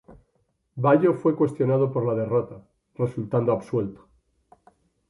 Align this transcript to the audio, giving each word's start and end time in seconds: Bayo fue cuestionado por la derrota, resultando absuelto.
Bayo 0.77 1.13
fue 1.13 1.35
cuestionado 1.35 1.91
por 1.93 2.07
la 2.07 2.15
derrota, 2.15 2.59
resultando 2.97 3.51
absuelto. 3.51 4.07